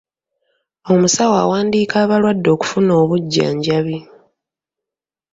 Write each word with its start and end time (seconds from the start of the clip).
Omusawo 0.91 1.35
awandiika 1.43 1.95
abalwadde 2.03 2.49
okufuna 2.55 2.91
obujjanjabi. 3.01 3.97